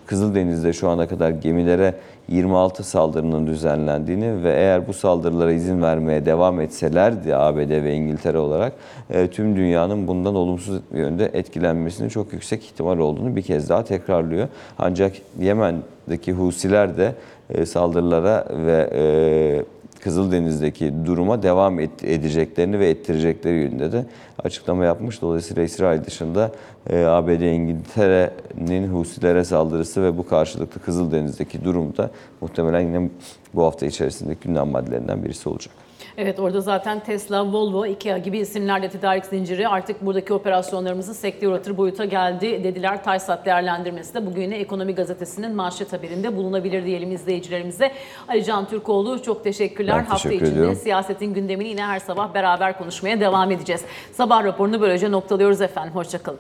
[0.06, 1.94] Kızıldeniz'de şu ana kadar gemilere
[2.28, 8.74] 26 saldırının düzenlendiğini ve eğer bu saldırılara izin vermeye devam etselerdi ABD ve İngiltere olarak
[9.10, 14.48] e, tüm dünyanın bundan olumsuz yönde etkilenmesinin çok yüksek ihtimal olduğunu bir kez daha tekrarlıyor.
[14.80, 17.16] Ancak Yemen'deki Husiler de
[17.50, 19.75] e, saldırılara ve e,
[20.06, 24.06] Kızıldeniz'deki duruma devam et- edeceklerini ve ettirecekleri yönünde de
[24.44, 25.22] açıklama yapmış.
[25.22, 26.52] Dolayısıyla İsrail dışında
[26.90, 32.10] e, ABD, İngiltere'nin Husilere saldırısı ve bu karşılıklı Kızıldeniz'deki durum da
[32.42, 33.10] muhtemelen yine
[33.54, 35.85] bu hafta içerisindeki gündem maddelerinden birisi olacak.
[36.18, 41.78] Evet orada zaten Tesla, Volvo, Ikea gibi isimlerle tedarik zinciri artık buradaki operasyonlarımızı sekteye uğratır
[41.78, 43.04] boyuta geldi dediler.
[43.04, 47.92] Taysat değerlendirmesi de bugün yine Ekonomi Gazetesi'nin manşet haberinde bulunabilir diyelim izleyicilerimize.
[48.28, 49.98] Ali Can Türkoğlu çok teşekkürler.
[49.98, 50.80] Ben Hafta teşekkür içinde ediyorum.
[50.84, 53.82] siyasetin gündemini yine her sabah beraber konuşmaya devam edeceğiz.
[54.12, 55.96] Sabah raporunu böylece noktalıyoruz efendim.
[55.96, 56.40] Hoşçakalın.